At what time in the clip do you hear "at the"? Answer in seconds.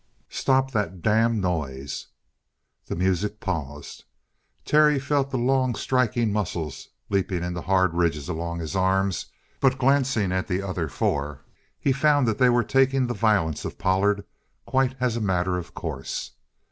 10.31-10.63